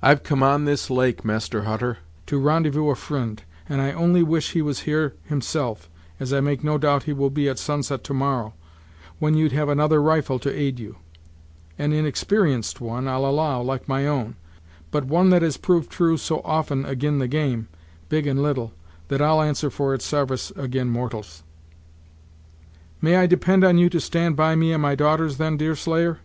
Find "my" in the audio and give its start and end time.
13.88-14.06, 24.82-24.94